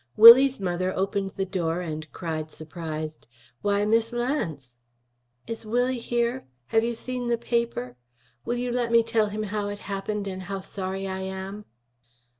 [0.17, 3.27] Willie's mother opened the door and cried, surprised,
[3.61, 3.85] "Why!
[3.85, 4.75] Miss Lance."
[5.45, 6.43] "Is Willie here?
[6.69, 7.97] Have you seen the paper?
[8.43, 11.65] Will you let me tell him how it happened, and how sorry I am?"